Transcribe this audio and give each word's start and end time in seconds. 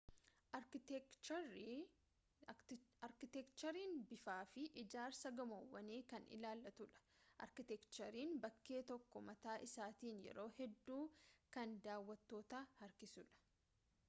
arkiteekcheriin 3.07 3.91
bifaafi 4.11 4.63
ijaarsa 4.83 5.31
gamoowwanii 5.41 5.99
kan 6.13 6.25
ilaallatudha 6.37 7.03
arkiteekcheriin 7.47 8.33
bakkee 8.47 8.79
tokkoo 8.93 9.21
mataa 9.29 9.57
isaatiin 9.67 10.23
yeroo 10.31 10.47
hedduu 10.61 11.03
kan 11.57 11.77
daawattoota 11.89 12.63
harkisudha 12.79 13.45